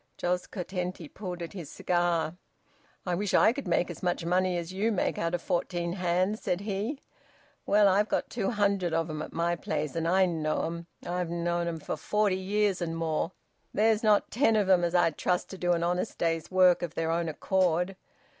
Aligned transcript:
Jos 0.17 0.47
Curtenty 0.47 1.07
pulled 1.07 1.43
at 1.43 1.53
his 1.53 1.69
cigar. 1.69 2.35
"I 3.05 3.13
wish 3.13 3.35
I 3.35 3.53
could 3.53 3.67
make 3.67 3.91
as 3.91 4.01
much 4.01 4.25
money 4.25 4.57
as 4.57 4.73
you 4.73 4.91
make 4.91 5.19
out 5.19 5.35
of 5.35 5.43
fourteen 5.43 5.93
hands!" 5.93 6.41
said 6.41 6.61
he. 6.61 7.01
"Well, 7.67 7.87
I've 7.87 8.09
got 8.09 8.31
two 8.31 8.49
hundred 8.49 8.95
of 8.95 9.11
'em 9.11 9.21
at 9.21 9.31
my 9.31 9.55
place. 9.55 9.95
And 9.95 10.07
I 10.07 10.25
know 10.25 10.63
'em! 10.63 10.87
I've 11.05 11.29
known 11.29 11.67
'em 11.67 11.79
for 11.79 11.97
forty 11.97 12.35
years 12.35 12.81
and 12.81 12.97
more. 12.97 13.33
There's 13.75 14.01
not 14.01 14.31
ten 14.31 14.55
of 14.55 14.67
'em 14.71 14.83
as 14.83 14.95
I'd 14.95 15.19
trust 15.19 15.51
to 15.51 15.57
do 15.59 15.73
an 15.73 15.83
honest 15.83 16.17
day's 16.17 16.49
work, 16.49 16.81
of 16.81 16.95
their 16.95 17.11
own 17.11 17.29
accord... 17.29 17.95